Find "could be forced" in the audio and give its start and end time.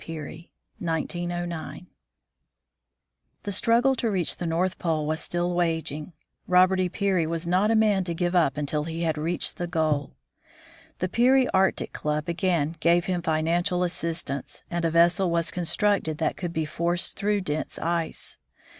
16.35-17.15